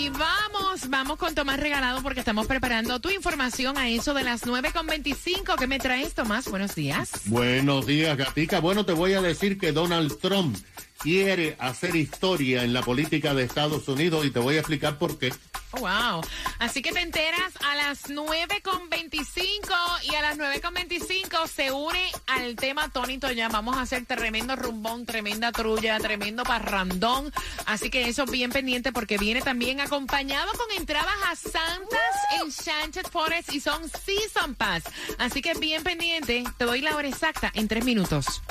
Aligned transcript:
Y 0.00 0.08
vamos, 0.08 0.88
vamos 0.88 1.18
con 1.18 1.34
Tomás 1.34 1.60
Regalado 1.60 2.02
porque 2.02 2.20
estamos 2.20 2.46
preparando 2.46 3.00
tu 3.00 3.10
información 3.10 3.76
a 3.76 3.90
eso 3.90 4.14
de 4.14 4.22
las 4.22 4.46
9.25. 4.46 5.56
¿Qué 5.58 5.66
me 5.66 5.78
traes, 5.78 6.14
Tomás? 6.14 6.48
Buenos 6.48 6.74
días. 6.74 7.10
Buenos 7.26 7.84
días, 7.84 8.16
Gatica. 8.16 8.60
Bueno, 8.60 8.86
te 8.86 8.94
voy 8.94 9.12
a 9.12 9.20
decir 9.20 9.58
que 9.58 9.72
Donald 9.72 10.18
Trump 10.18 10.56
quiere 11.00 11.56
hacer 11.58 11.96
historia 11.96 12.62
en 12.62 12.72
la 12.72 12.82
política 12.82 13.34
de 13.34 13.44
Estados 13.44 13.88
Unidos 13.88 14.24
y 14.26 14.30
te 14.30 14.38
voy 14.38 14.56
a 14.56 14.60
explicar 14.60 14.98
por 14.98 15.18
qué. 15.18 15.32
Oh, 15.72 15.80
wow. 15.80 16.20
Así 16.58 16.82
que 16.82 16.92
te 16.92 17.00
enteras 17.00 17.54
a 17.64 17.76
las 17.76 18.10
9.25 18.10 20.02
y 20.02 20.14
a 20.14 20.22
las 20.22 20.36
9.25 20.36 21.46
se 21.46 21.70
une 21.70 22.10
al 22.26 22.56
tema 22.56 22.88
Tony 22.90 23.18
ya 23.34 23.48
Vamos 23.48 23.76
a 23.76 23.82
hacer 23.82 24.04
tremendo 24.04 24.56
rumbón, 24.56 25.06
tremenda 25.06 25.52
trulla, 25.52 25.98
tremendo 25.98 26.42
parrandón. 26.42 27.32
Así 27.66 27.88
que 27.88 28.08
eso 28.08 28.26
bien 28.26 28.50
pendiente 28.50 28.92
porque 28.92 29.16
viene 29.16 29.42
también 29.42 29.80
acompañado 29.80 30.50
con 30.52 30.76
entradas 30.76 31.14
a 31.30 31.36
Santas 31.36 32.16
Enchanted 32.42 33.06
Forest 33.06 33.54
y 33.54 33.60
son 33.60 33.88
Season 33.88 34.54
Pass. 34.54 34.84
Así 35.18 35.40
que 35.40 35.54
bien 35.54 35.82
pendiente. 35.82 36.44
Te 36.58 36.64
doy 36.64 36.80
la 36.80 36.96
hora 36.96 37.08
exacta 37.08 37.50
en 37.54 37.68
tres 37.68 37.84
minutos. 37.84 38.42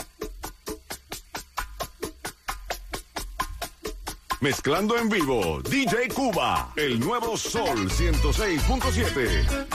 Mezclando 4.42 4.98
en 4.98 5.09
vivo, 5.09 5.62
DJ 5.70 6.08
Cuba, 6.14 6.72
el 6.78 6.98
nuevo 6.98 7.36
Sol 7.36 7.90
106.7. 7.90 9.68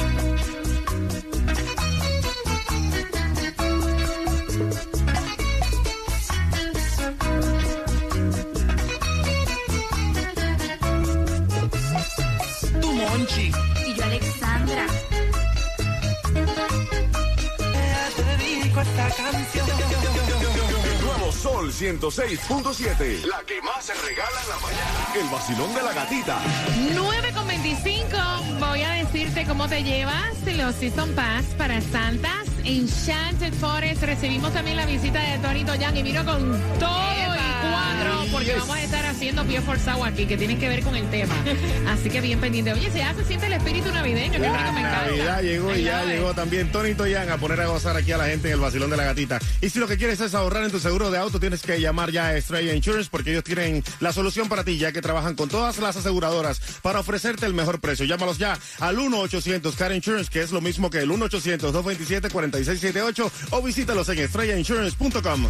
Tu 12.80 12.92
Monchi. 12.94 13.52
Y 13.86 13.94
yo, 13.94 14.02
Alexandra. 14.04 14.86
Te 18.16 18.24
dedico 18.24 18.80
esta 18.80 19.10
canción. 19.10 20.43
Sol 21.34 21.72
106.7. 21.72 23.24
La 23.26 23.42
que 23.46 23.60
más 23.62 23.84
se 23.84 23.94
regala 23.94 24.40
en 24.42 24.48
la 24.48 24.56
mañana. 24.56 25.08
El 25.14 25.28
vacilón 25.28 25.74
de 25.74 25.82
la 25.82 25.92
gatita. 25.92 26.38
9 26.94 27.32
con 27.34 27.46
25. 27.46 28.16
Voy 28.60 28.82
a 28.82 28.90
decirte 28.92 29.44
cómo 29.46 29.68
te 29.68 29.82
llevas 29.82 30.34
los 30.56 30.74
Season 30.76 31.12
Pass 31.14 31.44
para 31.58 31.80
Santas 31.80 32.46
Enchanted 32.64 33.52
Forest. 33.54 34.02
Recibimos 34.02 34.52
también 34.52 34.76
la 34.76 34.86
visita 34.86 35.20
de 35.20 35.38
Tony 35.38 35.64
Toyan 35.64 35.96
y 35.96 36.02
vino 36.02 36.24
con 36.24 36.60
todo 36.78 37.33
cuatro, 38.04 38.32
porque 38.32 38.54
vamos 38.54 38.76
a 38.76 38.82
estar 38.82 39.06
haciendo 39.06 39.44
pie 39.44 39.60
forzado 39.60 40.04
aquí, 40.04 40.26
que 40.26 40.36
tienen 40.36 40.58
que 40.58 40.68
ver 40.68 40.82
con 40.82 40.96
el 40.96 41.08
tema. 41.10 41.34
Así 41.88 42.10
que 42.10 42.20
bien 42.20 42.40
pendiente. 42.40 42.72
Oye, 42.72 42.90
se 42.90 43.02
hace 43.02 43.24
siente 43.24 43.46
el 43.46 43.54
espíritu 43.54 43.90
navideño, 43.92 44.32
que 44.32 44.38
me 44.38 44.48
Navidad 44.48 45.42
llegó 45.42 45.74
y 45.74 45.84
ya 45.84 46.04
llegó 46.04 46.34
también 46.34 46.70
Tony 46.72 46.94
Toyan 46.94 47.30
a 47.30 47.38
poner 47.38 47.60
a 47.60 47.66
gozar 47.66 47.96
aquí 47.96 48.12
a 48.12 48.18
la 48.18 48.26
gente 48.26 48.48
en 48.48 48.54
el 48.54 48.60
vacilón 48.60 48.90
de 48.90 48.96
la 48.96 49.04
gatita. 49.04 49.38
Y 49.60 49.70
si 49.70 49.78
lo 49.78 49.86
que 49.86 49.96
quieres 49.96 50.20
es 50.20 50.34
ahorrar 50.34 50.64
en 50.64 50.70
tu 50.70 50.80
seguro 50.80 51.10
de 51.10 51.18
auto, 51.18 51.40
tienes 51.40 51.62
que 51.62 51.80
llamar 51.80 52.10
ya 52.10 52.26
a 52.28 52.36
Estrella 52.36 52.74
Insurance 52.74 53.08
porque 53.10 53.30
ellos 53.30 53.44
tienen 53.44 53.82
la 54.00 54.12
solución 54.12 54.48
para 54.48 54.64
ti, 54.64 54.78
ya 54.78 54.92
que 54.92 55.02
trabajan 55.02 55.34
con 55.34 55.48
todas 55.48 55.78
las 55.78 55.96
aseguradoras 55.96 56.60
para 56.82 57.00
ofrecerte 57.00 57.46
el 57.46 57.54
mejor 57.54 57.80
precio. 57.80 58.04
Llámalos 58.04 58.38
ya 58.38 58.58
al 58.80 58.96
1-800-CAR 58.96 59.94
Insurance, 59.94 60.30
que 60.30 60.42
es 60.42 60.52
lo 60.52 60.60
mismo 60.60 60.90
que 60.90 60.98
el 60.98 61.10
1-800-227-4678 61.10 63.30
o 63.50 63.62
visítalos 63.62 64.08
en 64.08 64.18
estrellainsurance.com. 64.18 65.48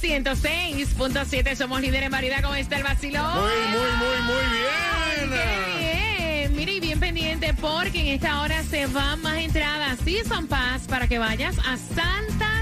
106.7 0.00 1.56
somos 1.56 1.80
líderes 1.80 2.06
en 2.06 2.12
variedad. 2.12 2.42
¿Cómo 2.42 2.54
está 2.54 2.76
el 2.76 2.82
vacilón? 2.82 3.34
Muy, 3.34 3.52
muy, 3.70 3.90
muy, 3.98 4.18
muy 4.26 4.44
bien. 4.56 5.30
Qué 5.30 6.46
bien. 6.46 6.56
Mire, 6.56 6.72
y 6.72 6.80
bien 6.80 7.00
pendiente 7.00 7.54
porque 7.54 8.00
en 8.00 8.06
esta 8.08 8.40
hora 8.40 8.62
se 8.62 8.86
van 8.86 9.20
más 9.22 9.36
entradas 9.38 9.98
Season 10.04 10.46
Pass 10.46 10.86
para 10.88 11.06
que 11.06 11.18
vayas 11.18 11.56
a 11.58 11.76
Santas 11.76 12.59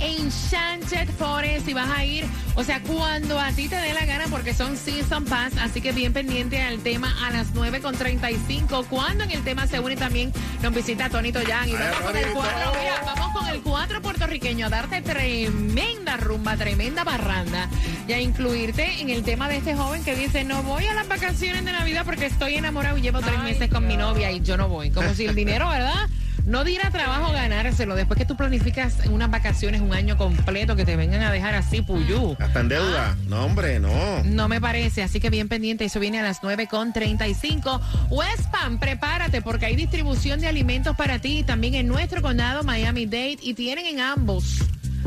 Enchanted 0.00 1.08
Forest 1.10 1.68
y 1.68 1.74
vas 1.74 1.90
a 1.90 2.04
ir, 2.04 2.24
o 2.54 2.64
sea, 2.64 2.80
cuando 2.82 3.38
a 3.38 3.50
ti 3.52 3.68
te 3.68 3.76
dé 3.76 3.92
la 3.94 4.04
gana 4.06 4.24
porque 4.30 4.54
son 4.54 4.76
Season 4.76 5.24
Pass, 5.24 5.54
así 5.60 5.80
que 5.80 5.92
bien 5.92 6.12
pendiente 6.12 6.60
al 6.60 6.78
tema 6.80 7.14
a 7.26 7.30
las 7.30 7.54
9.35, 7.54 8.86
cuando 8.86 9.24
en 9.24 9.30
el 9.30 9.42
tema 9.42 9.66
se 9.66 9.80
une 9.80 9.96
también 9.96 10.32
nos 10.62 10.74
visita 10.74 11.08
Tonito 11.08 11.42
Yang 11.42 11.68
y 11.68 11.74
Ay, 11.74 11.78
vamos 11.78 12.00
con 12.00 12.16
el 12.16 12.32
cuatro, 12.32 12.72
mira, 12.78 13.02
vamos 13.04 13.38
con 13.38 13.48
el 13.48 13.60
cuatro 13.62 14.02
puertorriqueño 14.02 14.66
a 14.66 14.68
darte 14.68 15.02
tremenda 15.02 16.16
rumba, 16.16 16.56
tremenda 16.56 17.04
barranda 17.04 17.68
y 18.06 18.12
a 18.12 18.20
incluirte 18.20 19.00
en 19.00 19.10
el 19.10 19.22
tema 19.22 19.48
de 19.48 19.58
este 19.58 19.74
joven 19.74 20.04
que 20.04 20.14
dice, 20.14 20.44
no 20.44 20.62
voy 20.62 20.86
a 20.86 20.94
las 20.94 21.08
vacaciones 21.08 21.64
de 21.64 21.72
Navidad 21.72 22.04
porque 22.04 22.26
estoy 22.26 22.54
enamorado 22.54 22.98
y 22.98 23.02
llevo 23.02 23.20
tres 23.20 23.40
meses 23.42 23.68
con 23.70 23.86
mi 23.86 23.96
novia 23.96 24.30
y 24.30 24.40
yo 24.40 24.56
no 24.56 24.68
voy, 24.68 24.90
como 24.90 25.14
si 25.14 25.26
el 25.26 25.34
dinero, 25.34 25.68
¿verdad? 25.70 26.08
No 26.48 26.64
dirá 26.64 26.90
trabajo 26.90 27.30
ganárselo 27.30 27.94
después 27.94 28.16
que 28.16 28.24
tú 28.24 28.34
planificas 28.34 28.94
unas 29.10 29.30
vacaciones 29.30 29.82
un 29.82 29.92
año 29.92 30.16
completo 30.16 30.76
que 30.76 30.86
te 30.86 30.96
vengan 30.96 31.20
a 31.20 31.30
dejar 31.30 31.54
así 31.54 31.82
puyú. 31.82 32.36
Hasta 32.38 32.60
en 32.60 32.68
deuda. 32.70 33.18
No, 33.26 33.44
hombre, 33.44 33.78
no. 33.78 34.24
No 34.24 34.48
me 34.48 34.58
parece, 34.58 35.02
así 35.02 35.20
que 35.20 35.28
bien 35.28 35.48
pendiente, 35.48 35.84
eso 35.84 36.00
viene 36.00 36.20
a 36.20 36.22
las 36.22 36.40
9.35. 36.40 37.82
Westpan, 38.08 38.78
prepárate 38.78 39.42
porque 39.42 39.66
hay 39.66 39.76
distribución 39.76 40.40
de 40.40 40.46
alimentos 40.46 40.96
para 40.96 41.18
ti 41.18 41.44
también 41.46 41.74
en 41.74 41.86
nuestro 41.86 42.22
condado 42.22 42.62
Miami-Dade 42.62 43.40
y 43.42 43.52
tienen 43.52 43.84
en 43.84 44.00
ambos 44.00 44.62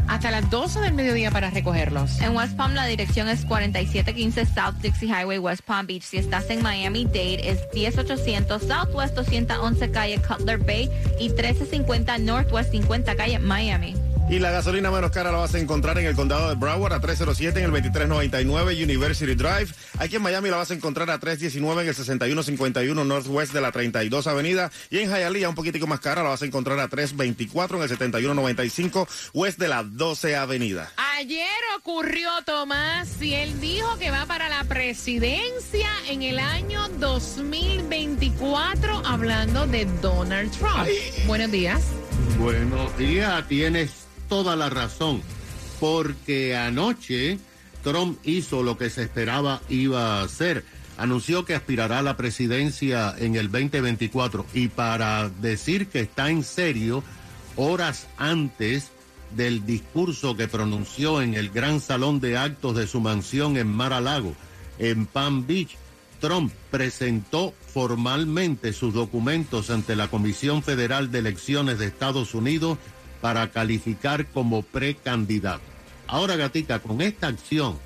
hasta 0.08 0.32
las 0.32 0.50
12 0.50 0.80
del 0.82 0.94
mediodía 0.94 1.32
para 1.32 1.50
recogerlos. 1.50 2.20
En 2.22 2.36
West 2.36 2.56
Palm 2.56 2.74
la 2.74 2.86
dirección 2.86 3.30
es 3.30 3.46
4715 3.46 4.46
South 4.46 4.76
Dixie 4.82 5.08
Highway, 5.08 5.38
West 5.40 5.64
Palm 5.64 5.88
Beach. 5.88 6.04
Si 6.04 6.18
estás 6.18 6.50
en 6.50 6.62
Miami-Dade 6.62 7.50
es 7.50 7.60
10800 7.72 8.62
Southwest 8.62 9.16
211 9.16 9.92
Calle 9.92 10.22
Cutler 10.22 10.58
Bay 10.58 10.90
y 11.20 11.30
1350 11.30 12.18
Northwest 12.20 12.72
50 12.72 13.16
Calle 13.16 13.40
Miami. 13.40 13.96
Y 14.32 14.40
la 14.40 14.50
gasolina 14.50 14.90
menos 14.92 15.12
cara 15.12 15.30
la 15.30 15.40
vas 15.40 15.54
a 15.56 15.60
encontrar 15.60 16.00
en 16.00 16.06
el 16.06 16.16
condado 16.16 16.48
de 16.48 16.56
Broward 16.56 16.94
a 16.94 17.02
307 17.02 17.60
en 17.60 17.66
el 17.66 17.72
2399 17.72 18.82
University 18.82 19.36
Drive. 19.36 19.74
Aquí 20.00 20.16
en 20.16 20.22
Miami 20.22 20.50
la 20.50 20.56
vas 20.56 20.72
a 20.72 20.74
encontrar 20.74 21.10
a 21.10 21.20
319 21.20 21.82
en 21.82 21.90
el 21.90 21.94
6151 21.94 23.04
Northwest 23.04 23.52
de 23.52 23.60
la 23.60 23.74
32 23.74 24.28
Avenida. 24.28 24.72
Y 24.90 25.00
en 25.00 25.10
Hialeah 25.10 25.50
un 25.50 25.56
poquitico 25.56 25.86
más 25.86 26.00
cara 26.00 26.24
la 26.24 26.30
vas 26.30 26.42
a 26.44 26.46
encontrar 26.46 26.80
a 26.80 26.88
324 26.88 27.76
en 27.76 27.84
el 27.84 27.90
7195 27.90 29.06
West 29.34 29.60
de 29.60 29.68
la 29.68 29.84
12 29.84 30.38
Avenida. 30.38 30.90
Ayer 31.18 31.50
ocurrió, 31.78 32.30
Tomás, 32.46 33.22
y 33.22 33.34
él 33.34 33.60
dijo 33.60 33.98
que 34.00 34.12
va 34.12 34.26
para 34.28 34.48
la 34.48 34.64
presidencia 34.64 35.90
en 36.08 36.22
el 36.22 36.40
año 36.40 36.88
2024, 37.00 39.06
hablando 39.06 39.68
de 39.68 39.84
Donald 40.02 40.50
Trump. 40.58 40.88
Buenos 41.28 41.52
días. 41.52 41.82
Buenos 42.40 42.98
días, 42.98 43.46
tienes 43.50 44.02
toda 44.32 44.56
la 44.56 44.70
razón, 44.70 45.22
porque 45.82 46.56
anoche 46.56 47.38
Trump 47.84 48.18
hizo 48.24 48.64
lo 48.64 48.78
que 48.78 48.90
se 48.90 49.04
esperaba 49.04 49.62
iba 49.68 50.22
a 50.22 50.24
hacer. 50.24 50.64
Anunció 50.98 51.44
que 51.44 51.54
aspirará 51.54 52.00
a 52.00 52.02
la 52.02 52.16
presidencia 52.16 53.14
en 53.18 53.36
el 53.36 53.52
2024 53.52 54.46
y 54.54 54.70
para 54.70 55.28
decir 55.28 55.88
que 55.88 56.00
está 56.00 56.30
en 56.30 56.46
serio, 56.46 57.04
horas 57.58 58.08
antes 58.16 58.92
del 59.36 59.66
discurso 59.66 60.38
que 60.38 60.48
pronunció 60.48 61.22
en 61.22 61.34
el 61.34 61.50
gran 61.50 61.82
salón 61.82 62.22
de 62.22 62.38
actos 62.38 62.78
de 62.78 62.88
su 62.88 63.02
mansión 63.02 63.58
en 63.58 63.68
Mar-a-Lago, 63.68 64.34
en 64.80 65.08
Palm 65.08 65.46
Beach, 65.46 65.76
Trump 66.22 66.54
presentó 66.70 67.54
formalmente 67.68 68.72
sus 68.72 68.94
documentos 68.94 69.70
ante 69.70 69.98
la 69.98 70.08
Comisión 70.08 70.64
Federal 70.64 71.12
de 71.12 71.20
Elecciones 71.20 71.80
de 71.80 71.88
Estados 71.88 72.34
Unidos 72.34 72.78
para 73.22 73.52
calificar 73.52 74.26
como 74.28 74.64
precandidato. 74.64 75.62
Ahora, 76.08 76.36
Gatica, 76.36 76.80
con 76.80 77.02
esta 77.02 77.28
acción, 77.28 77.78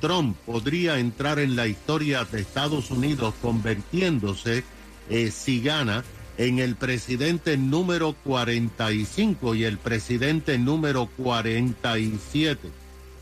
Trump 0.00 0.36
podría 0.44 0.98
entrar 0.98 1.38
en 1.38 1.56
la 1.56 1.66
historia 1.66 2.24
de 2.24 2.40
Estados 2.40 2.90
Unidos 2.90 3.34
convirtiéndose, 3.42 4.62
eh, 5.08 5.30
si 5.30 5.60
gana, 5.60 6.04
en 6.38 6.58
el 6.58 6.76
presidente 6.76 7.56
número 7.56 8.14
45 8.24 9.54
y 9.54 9.64
el 9.64 9.78
presidente 9.78 10.58
número 10.58 11.08
47. 11.16 12.68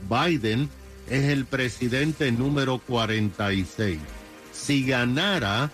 Biden 0.08 0.68
es 1.08 1.24
el 1.24 1.44
presidente 1.44 2.32
número 2.32 2.78
46. 2.78 3.98
Si 4.52 4.84
ganara 4.84 5.70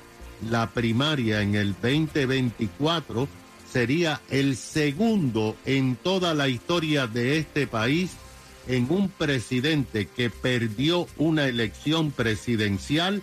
la 0.49 0.71
primaria 0.71 1.43
en 1.43 1.55
el 1.55 1.73
2024, 1.73 3.29
sería 3.73 4.21
el 4.31 4.57
segundo 4.57 5.57
en 5.65 5.97
toda 5.97 6.35
la 6.35 6.49
historia 6.49 7.07
de 7.07 7.39
este 7.39 7.67
país 7.67 8.11
en 8.67 8.87
un 8.91 9.09
presidente 9.09 10.07
que 10.07 10.29
perdió 10.31 11.07
una 11.17 11.47
elección 11.47 12.11
presidencial, 12.11 13.23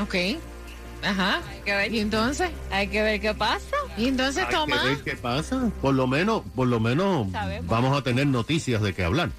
Ok. 0.00 0.14
Ajá. 1.02 1.40
Hay 1.48 1.60
que 1.64 1.76
ver. 1.76 1.94
¿Y 1.94 2.00
entonces? 2.00 2.50
Hay 2.70 2.88
que 2.88 3.02
ver 3.02 3.20
qué 3.20 3.34
pasa. 3.34 3.76
Entonces, 3.96 4.48
Tomás. 4.48 4.98
Que 4.98 5.10
qué 5.12 5.16
pasa. 5.16 5.70
Por 5.80 5.94
lo 5.94 6.06
menos, 6.06 6.42
por 6.54 6.68
lo 6.68 6.80
menos 6.80 7.26
vamos 7.62 7.96
a 7.98 8.02
tener 8.02 8.26
noticias 8.26 8.82
de 8.82 8.94
qué 8.94 9.04
hablar. 9.04 9.30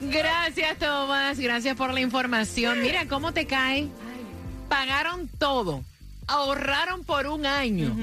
gracias, 0.00 0.78
Tomás. 0.78 1.38
Gracias 1.38 1.76
por 1.76 1.92
la 1.92 2.00
información. 2.00 2.80
Mira 2.82 3.06
cómo 3.06 3.32
te 3.32 3.46
cae. 3.46 3.88
Pagaron 4.68 5.28
todo. 5.38 5.82
Ahorraron 6.26 7.04
por 7.04 7.26
un 7.26 7.46
año. 7.46 7.94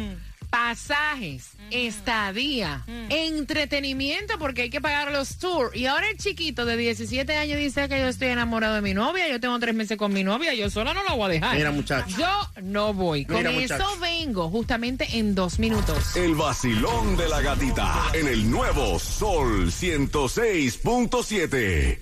Pasajes, 0.51 1.51
estadía, 1.71 2.85
entretenimiento, 3.09 4.37
porque 4.37 4.63
hay 4.63 4.69
que 4.69 4.81
pagar 4.81 5.09
los 5.11 5.37
tours. 5.37 5.73
Y 5.75 5.85
ahora 5.85 6.09
el 6.09 6.17
chiquito 6.17 6.65
de 6.65 6.75
17 6.75 7.37
años 7.37 7.57
dice 7.57 7.87
que 7.87 7.97
yo 7.99 8.09
estoy 8.09 8.27
enamorado 8.27 8.75
de 8.75 8.81
mi 8.81 8.93
novia, 8.93 9.29
yo 9.29 9.39
tengo 9.39 9.57
tres 9.59 9.73
meses 9.73 9.97
con 9.97 10.11
mi 10.11 10.25
novia, 10.25 10.53
yo 10.53 10.69
sola 10.69 10.93
no 10.93 11.05
la 11.05 11.13
voy 11.13 11.23
a 11.23 11.29
dejar. 11.29 11.55
Mira, 11.55 11.71
muchacho. 11.71 12.17
Yo 12.17 12.49
no 12.61 12.93
voy. 12.93 13.23
Con 13.25 13.37
Mira, 13.37 13.51
eso 13.51 13.97
vengo 14.01 14.49
justamente 14.49 15.07
en 15.13 15.35
dos 15.35 15.57
minutos. 15.57 16.17
El 16.17 16.35
vacilón 16.35 17.15
de 17.15 17.29
la 17.29 17.39
gatita 17.41 18.07
en 18.13 18.27
el 18.27 18.51
nuevo 18.51 18.99
Sol 18.99 19.71
106.7. 19.71 21.97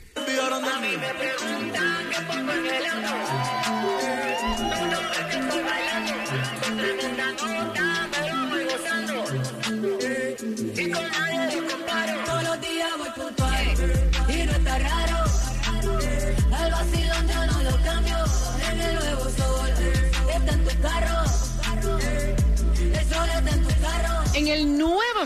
Todos 7.38 7.79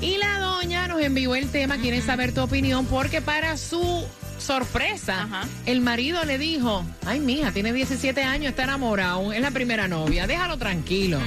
Y 0.00 0.16
la 0.16 0.40
doña 0.40 0.88
nos 0.88 1.00
envió 1.00 1.36
el 1.36 1.48
tema, 1.48 1.76
quiere 1.78 2.02
saber 2.02 2.34
tu 2.34 2.40
opinión 2.40 2.84
porque 2.86 3.20
para 3.22 3.56
su 3.56 4.04
sorpresa, 4.40 5.22
Ajá. 5.22 5.48
el 5.64 5.80
marido 5.80 6.24
le 6.24 6.38
dijo, 6.38 6.84
ay 7.06 7.20
mija, 7.20 7.52
tiene 7.52 7.72
17 7.72 8.20
años, 8.24 8.50
está 8.50 8.64
enamorado, 8.64 9.32
es 9.32 9.40
la 9.40 9.52
primera 9.52 9.86
novia, 9.86 10.26
déjalo 10.26 10.58
tranquilo. 10.58 11.20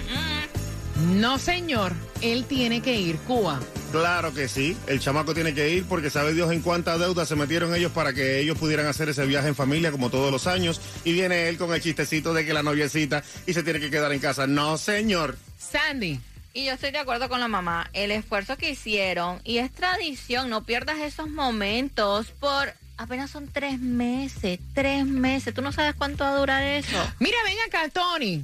No 1.14 1.38
señor, 1.38 1.94
él 2.20 2.44
tiene 2.44 2.82
que 2.82 3.00
ir, 3.00 3.16
Cuba. 3.20 3.62
Claro 3.96 4.34
que 4.34 4.50
sí, 4.50 4.76
el 4.88 5.00
chamaco 5.00 5.34
tiene 5.34 5.54
que 5.54 5.70
ir 5.70 5.86
porque 5.86 6.10
sabe 6.10 6.34
Dios 6.34 6.52
en 6.52 6.62
cuánta 6.62 6.98
deuda 6.98 7.26
se 7.26 7.38
metieron 7.38 7.74
ellos 7.74 7.94
para 7.94 8.12
que 8.12 8.40
ellos 8.40 8.58
pudieran 8.58 8.88
hacer 8.88 9.08
ese 9.08 9.26
viaje 9.26 9.48
en 9.48 9.56
familia 9.56 9.90
como 9.90 10.10
todos 10.10 10.34
los 10.34 10.48
años 10.48 10.82
y 11.06 11.14
viene 11.14 11.48
él 11.48 11.58
con 11.58 11.74
el 11.74 11.82
chistecito 11.82 12.34
de 12.34 12.46
que 12.46 12.54
la 12.54 12.62
noviecita 12.62 13.24
y 13.48 13.54
se 13.54 13.64
tiene 13.64 13.80
que 13.80 13.90
quedar 13.90 14.12
en 14.12 14.20
casa. 14.20 14.48
No, 14.48 14.78
señor. 14.78 15.38
Sandy. 15.58 16.20
Y 16.54 16.66
yo 16.66 16.74
estoy 16.74 16.92
de 16.92 16.98
acuerdo 16.98 17.30
con 17.30 17.40
la 17.40 17.48
mamá. 17.48 17.90
El 17.94 18.12
esfuerzo 18.12 18.58
que 18.58 18.72
hicieron, 18.72 19.40
y 19.46 19.60
es 19.60 19.72
tradición, 19.72 20.50
no 20.50 20.66
pierdas 20.66 21.00
esos 21.00 21.30
momentos 21.30 22.28
por 22.32 22.74
apenas 22.98 23.32
son 23.32 23.48
tres 23.48 23.80
meses, 23.80 24.60
tres 24.74 25.06
meses. 25.06 25.54
Tú 25.54 25.62
no 25.62 25.72
sabes 25.72 25.96
cuánto 25.96 26.24
va 26.24 26.32
a 26.32 26.38
durar 26.38 26.64
eso. 26.64 26.98
Mira, 27.20 27.38
ven 27.46 27.58
acá, 27.66 27.90
Tony. 27.90 28.44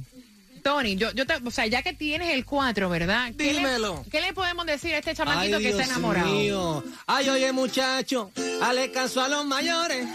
Tony, 0.62 0.96
yo, 0.96 1.10
yo 1.12 1.26
te, 1.26 1.34
o 1.44 1.50
sea, 1.50 1.66
ya 1.66 1.82
que 1.82 1.92
tienes 1.92 2.30
el 2.34 2.44
4, 2.44 2.88
¿verdad? 2.88 3.32
¿Qué 3.36 3.52
le- 3.52 3.58
Dímelo. 3.58 4.04
¿Qué 4.10 4.20
le 4.20 4.32
podemos 4.32 4.64
decir 4.66 4.94
a 4.94 4.98
este 4.98 5.14
chamaquito 5.14 5.56
Ay, 5.56 5.62
que 5.62 5.70
está 5.70 5.84
enamorado? 5.84 6.28
mío. 6.32 6.84
Ay, 7.06 7.28
oye, 7.28 7.52
muchacho, 7.52 8.30
hazle 8.62 8.90
caso 8.92 9.22
a 9.22 9.28
los 9.28 9.44
mayores. 9.44 10.06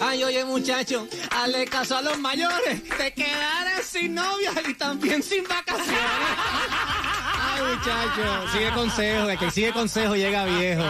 Ay, 0.00 0.24
oye, 0.24 0.44
muchacho, 0.44 1.06
hazle 1.30 1.66
caso 1.66 1.96
a 1.96 2.02
los 2.02 2.18
mayores. 2.18 2.82
Te 2.96 3.12
quedarás 3.14 3.84
sin 3.84 4.14
novia 4.14 4.52
y 4.68 4.74
también 4.74 5.22
sin 5.22 5.44
vacaciones. 5.44 5.94
Ay, 7.54 7.62
muchacho, 7.62 8.48
sigue 8.52 8.70
consejo, 8.70 9.30
el 9.30 9.38
que 9.38 9.50
sigue 9.50 9.72
consejo 9.72 10.14
llega 10.16 10.44
viejo. 10.44 10.82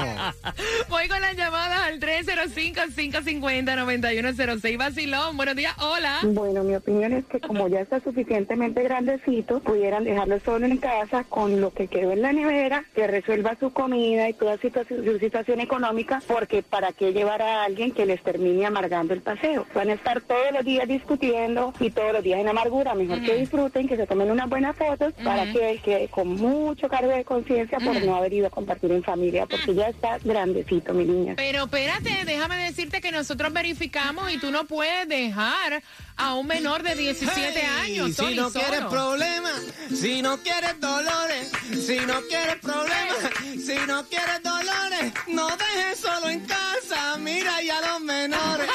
Voy 0.88 1.06
con 1.08 1.20
las 1.20 1.36
llamadas 1.36 1.80
al 1.80 2.00
305-550-9106. 2.00 4.78
Vacilón, 4.78 5.36
buenos 5.36 5.56
días, 5.56 5.74
hola. 5.82 6.20
Bueno, 6.22 6.64
mi 6.64 6.74
opinión 6.74 7.12
es 7.12 7.26
que 7.26 7.38
como 7.40 7.68
ya 7.68 7.80
está 7.80 8.00
suficientemente 8.00 8.82
grandecito, 8.82 9.60
pudieran 9.60 10.04
dejarlo 10.04 10.40
solo 10.40 10.64
en 10.64 10.78
casa 10.78 11.24
con 11.24 11.60
lo 11.60 11.70
que 11.72 11.88
quedó 11.88 12.12
en 12.12 12.22
la 12.22 12.32
nevera, 12.32 12.86
que 12.94 13.08
resuelva 13.08 13.56
su 13.60 13.70
comida 13.70 14.30
y 14.30 14.32
toda 14.32 14.56
situación, 14.56 15.04
su 15.04 15.18
situación 15.18 15.60
económica, 15.60 16.22
porque 16.26 16.62
para 16.62 16.92
qué 16.92 17.12
llevar 17.12 17.42
a 17.42 17.64
alguien 17.64 17.92
que 17.92 18.06
les 18.06 18.22
termine 18.22 18.64
amargando 18.64 19.12
el 19.12 19.20
paseo. 19.20 19.66
Van 19.74 19.90
a 19.90 19.94
estar 19.94 20.22
todos 20.22 20.50
los 20.52 20.64
días 20.64 20.88
discutiendo 20.88 21.74
y 21.78 21.90
todos 21.90 22.14
los 22.14 22.22
días 22.22 22.40
en 22.40 22.48
amargura. 22.48 22.94
Mejor 22.94 23.20
que 23.22 23.34
disfruten, 23.34 23.86
que 23.86 23.96
se 23.96 24.06
tomen 24.06 24.30
unas 24.30 24.48
buenas 24.48 24.74
fotos 24.76 25.12
para 25.22 25.52
que, 25.52 25.78
que 25.84 26.08
con 26.08 26.40
mucho 26.60 26.88
cargo 26.88 27.10
de 27.10 27.24
conciencia 27.24 27.78
por 27.78 28.00
no 28.04 28.16
haber 28.16 28.32
ido 28.32 28.46
a 28.46 28.50
compartir 28.50 28.90
en 28.92 29.02
familia, 29.02 29.46
porque 29.46 29.74
ya 29.74 29.88
está 29.88 30.18
grandecito, 30.18 30.92
mi 30.94 31.04
niña. 31.04 31.34
Pero 31.36 31.64
espérate, 31.64 32.24
déjame 32.24 32.56
decirte 32.64 33.00
que 33.00 33.12
nosotros 33.12 33.52
verificamos 33.52 34.32
y 34.32 34.38
tú 34.38 34.50
no 34.50 34.64
puedes 34.66 35.08
dejar 35.08 35.82
a 36.16 36.34
un 36.34 36.46
menor 36.46 36.82
de 36.82 36.94
17 36.94 37.52
Hey, 37.54 37.98
años. 37.98 38.14
si 38.16 38.34
no 38.34 38.50
quieres 38.50 38.80
problemas, 38.84 39.62
si 39.94 40.22
no 40.22 40.38
quieres 40.38 40.80
dolores, 40.80 41.50
si 41.86 41.98
no 42.06 42.20
quieres 42.28 42.56
problemas, 42.56 43.18
si 43.64 43.76
no 43.86 44.04
quieres 44.06 44.42
dolores, 44.42 45.12
no 45.28 45.48
dejes 45.48 45.98
solo 46.00 46.28
en 46.30 46.40
casa, 46.46 47.16
mira 47.18 47.60
ya 47.62 47.80
los 47.80 48.00
menores. 48.00 48.68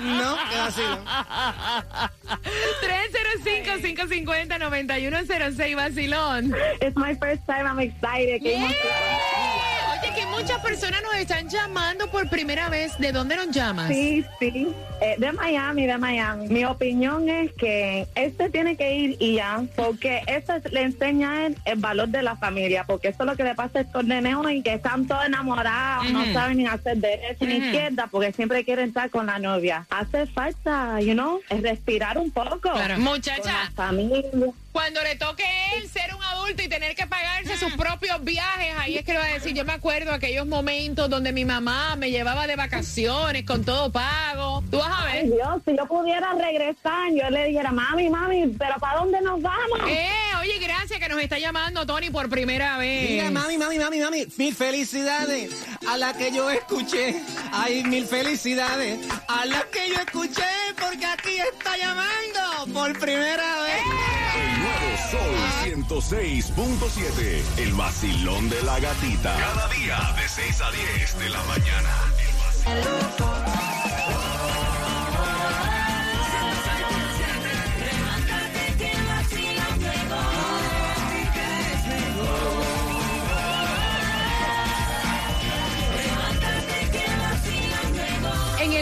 No, 0.00 0.36
qué 0.50 0.56
vacilo. 0.56 0.98
305-550-9106, 2.82 5.76
vacilón. 5.76 6.54
It's 6.80 6.96
my 6.96 7.14
first 7.16 7.46
time, 7.46 7.66
I'm 7.66 7.78
excited. 7.78 8.42
Que 8.42 8.56
muchas 10.40 10.60
personas 10.62 11.02
nos 11.02 11.14
están 11.16 11.48
llamando 11.48 12.06
por 12.10 12.28
primera 12.28 12.68
vez. 12.68 12.96
¿De 12.98 13.12
dónde 13.12 13.36
nos 13.36 13.50
llamas? 13.50 13.88
Sí, 13.88 14.24
sí, 14.38 14.68
eh, 15.02 15.14
de 15.18 15.32
Miami, 15.32 15.86
de 15.86 15.98
Miami. 15.98 16.48
Mi 16.48 16.64
opinión 16.64 17.28
es 17.28 17.52
que 17.52 18.06
este 18.14 18.48
tiene 18.48 18.76
que 18.76 18.94
ir 18.96 19.16
y 19.20 19.34
ya, 19.34 19.62
porque 19.76 20.22
esto 20.26 20.54
es- 20.54 20.72
le 20.72 20.82
enseña 20.82 21.30
a 21.32 21.46
él 21.46 21.56
el 21.64 21.78
valor 21.78 22.08
de 22.08 22.22
la 22.22 22.36
familia, 22.36 22.84
porque 22.84 23.08
esto 23.08 23.24
es 23.24 23.30
lo 23.30 23.36
que 23.36 23.44
le 23.44 23.54
pasa 23.54 23.80
a 23.80 23.82
estos 23.82 24.04
nenes 24.04 24.34
hoy, 24.34 24.62
que 24.62 24.74
están 24.74 25.06
todos 25.06 25.24
enamorados, 25.26 26.10
no 26.10 26.24
saben 26.32 26.56
ni 26.58 26.66
hacer 26.66 26.96
derecha 26.96 27.44
ni 27.44 27.56
izquierda, 27.56 28.06
porque 28.10 28.32
siempre 28.32 28.64
quieren 28.64 28.88
estar 28.88 29.10
con 29.10 29.26
la 29.26 29.38
novia. 29.38 29.86
Hace 29.90 30.26
falta, 30.26 31.00
you 31.00 31.12
know, 31.12 31.40
es 31.50 31.60
respirar 31.62 32.16
un 32.18 32.30
poco. 32.30 32.58
Claro. 32.72 32.94
Con 32.94 33.04
Muchacha, 33.04 33.52
la 33.64 33.70
familia. 33.74 34.22
Cuando 34.72 35.02
le 35.02 35.16
toque 35.16 35.44
a 35.44 35.74
él 35.74 35.88
ser 35.88 36.14
un 36.14 36.22
adulto 36.22 36.62
y 36.62 36.68
tener 36.68 36.94
que 36.94 37.06
pagarse 37.06 37.56
sus 37.58 37.72
propios 37.74 38.22
viajes, 38.22 38.74
ahí 38.78 38.96
es 38.98 39.04
que 39.04 39.12
le 39.12 39.18
va 39.18 39.24
a 39.26 39.32
decir, 39.32 39.52
yo 39.54 39.64
me 39.64 39.72
acuerdo 39.72 40.12
aquellos 40.12 40.46
momentos 40.46 41.10
donde 41.10 41.32
mi 41.32 41.44
mamá 41.44 41.96
me 41.96 42.10
llevaba 42.10 42.46
de 42.46 42.56
vacaciones 42.56 43.44
con 43.44 43.64
todo 43.64 43.90
pago. 43.90 44.62
Tú 44.70 44.78
vas 44.78 44.88
a 44.90 45.04
Ay, 45.06 45.28
ver. 45.28 45.36
Dios, 45.36 45.62
si 45.64 45.76
yo 45.76 45.86
pudiera 45.86 46.32
regresar, 46.34 47.10
yo 47.20 47.28
le 47.30 47.46
dijera, 47.46 47.72
mami, 47.72 48.08
mami, 48.10 48.46
pero 48.58 48.76
¿para 48.78 49.00
dónde 49.00 49.20
nos 49.20 49.42
vamos? 49.42 49.80
Eh, 49.88 50.08
oye, 50.40 50.58
gracias 50.58 51.00
que 51.00 51.08
nos 51.08 51.20
está 51.20 51.38
llamando 51.38 51.84
Tony 51.86 52.10
por 52.10 52.28
primera 52.28 52.76
vez. 52.78 53.10
Mira, 53.10 53.30
mami, 53.30 53.58
mami, 53.58 53.78
mami, 53.78 53.98
mami, 54.00 54.26
mil 54.36 54.54
felicidades 54.54 55.52
a 55.88 55.96
la 55.96 56.12
que 56.14 56.30
yo 56.32 56.48
escuché. 56.50 57.20
Ay, 57.52 57.82
mil 57.84 58.06
felicidades 58.06 58.98
a 59.28 59.44
la 59.46 59.64
que 59.72 59.88
yo 59.88 59.96
escuché, 59.96 60.46
porque 60.80 61.06
aquí 61.06 61.36
está 61.52 61.76
llamando 61.76 62.72
por 62.72 62.98
primera 62.98 63.62
vez. 63.62 63.82
Sol 65.10 65.18
106.7. 65.64 67.42
El 67.58 67.72
vacilón 67.74 68.48
de 68.48 68.62
la 68.62 68.78
gatita. 68.78 69.36
Cada 69.36 69.68
día 69.68 69.98
de 70.16 70.28
6 70.28 70.60
a 70.60 70.70
10 70.70 71.18
de 71.18 71.28
la 71.30 71.42
mañana. 71.44 71.90
El 72.66 73.79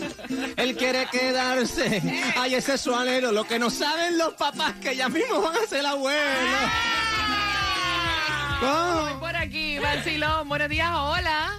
Él 0.58 0.76
quiere 0.76 1.06
quedarse. 1.12 2.02
Ay, 2.38 2.56
ese 2.56 2.74
es 2.74 2.82
su 2.82 2.94
anhelo. 2.94 3.32
Lo 3.32 3.46
que 3.46 3.58
no 3.60 3.70
saben 3.70 4.18
los 4.18 4.34
papás 4.34 4.74
que 4.82 4.96
ya 4.96 5.08
mismo 5.10 5.42
van 5.42 5.56
a 5.56 5.68
ser 5.68 5.86
abuelos. 5.86 6.22
Voy 8.62 8.70
¿Cómo? 8.70 9.20
por 9.20 9.36
aquí, 9.36 9.80
Vacilón. 9.80 10.48
Buenos 10.50 10.70
días, 10.70 10.90
hola. 10.94 11.54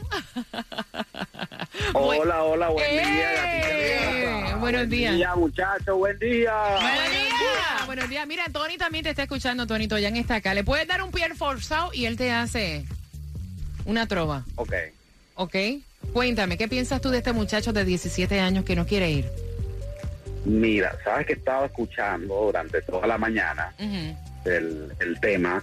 Hola, 1.95 2.43
hola, 2.45 2.69
buen 2.69 2.85
¡Eh! 2.87 3.03
día. 3.05 4.57
Buenos 4.57 4.89
días. 4.89 5.11
Buen 5.13 5.19
día, 5.19 5.35
muchachos, 5.35 5.97
buen 5.99 6.19
día. 6.19 6.53
Buenos 6.81 7.11
días. 7.11 7.87
Buenos 7.87 8.09
días. 8.09 8.27
Mira, 8.27 8.45
Tony 8.53 8.77
también 8.79 9.05
te 9.05 9.11
está 9.11 9.25
escuchando, 9.25 9.67
Tony 9.67 9.89
Toyan 9.89 10.17
está 10.17 10.37
acá. 10.37 10.55
Le 10.55 10.65
puedes 10.65 10.87
dar 10.87 11.03
un 11.03 11.11
pie 11.11 11.29
forzado 11.35 11.93
y 11.93 12.07
él 12.07 12.17
te 12.17 12.31
hace 12.31 12.85
una 13.85 14.07
trova, 14.07 14.45
Ok. 14.57 14.73
¿ok? 15.35 15.57
Cuéntame, 16.13 16.57
¿qué 16.57 16.69
piensas 16.69 17.01
tú 17.01 17.11
de 17.11 17.19
este 17.19 17.33
muchacho 17.33 17.73
de 17.73 17.85
17 17.85 18.41
años 18.41 18.65
que 18.65 18.77
no 18.77 18.87
quiere 18.87 19.11
ir? 19.11 19.27
Mira, 20.45 20.97
sabes 21.03 21.27
que 21.27 21.33
estaba 21.35 21.67
escuchando 21.67 22.35
durante 22.45 22.83
toda 22.83 23.07
la 23.07 23.19
mañana 23.19 23.75
el, 24.45 24.93
el 25.01 25.21
tema 25.21 25.63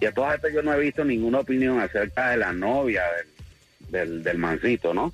y 0.00 0.06
a 0.06 0.12
todas 0.12 0.34
estas 0.34 0.52
yo 0.52 0.62
no 0.62 0.74
he 0.74 0.80
visto 0.80 1.04
ninguna 1.04 1.38
opinión 1.40 1.80
acerca 1.80 2.30
de 2.30 2.36
la 2.36 2.52
novia 2.52 3.02
del, 3.16 3.26
del, 3.92 4.22
del 4.24 4.38
mancito, 4.38 4.92
¿no? 4.94 5.12